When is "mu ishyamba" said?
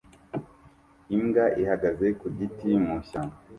2.83-3.35